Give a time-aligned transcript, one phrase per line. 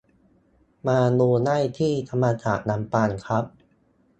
[0.87, 3.43] มาดูได้ที่ธรรมศาสตร์ลำปางครับ